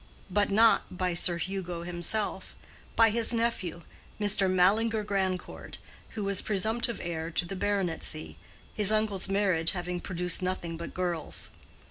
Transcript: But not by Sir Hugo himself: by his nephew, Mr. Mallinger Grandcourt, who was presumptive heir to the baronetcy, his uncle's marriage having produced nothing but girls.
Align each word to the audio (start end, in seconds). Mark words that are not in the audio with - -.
But 0.31 0.49
not 0.49 0.97
by 0.97 1.13
Sir 1.13 1.37
Hugo 1.37 1.83
himself: 1.83 2.55
by 2.95 3.11
his 3.11 3.35
nephew, 3.35 3.83
Mr. 4.19 4.49
Mallinger 4.49 5.03
Grandcourt, 5.03 5.77
who 6.17 6.23
was 6.23 6.41
presumptive 6.41 6.99
heir 7.03 7.29
to 7.29 7.45
the 7.45 7.55
baronetcy, 7.55 8.37
his 8.73 8.91
uncle's 8.91 9.29
marriage 9.29 9.73
having 9.73 9.99
produced 9.99 10.41
nothing 10.41 10.75
but 10.75 10.95
girls. 10.95 11.51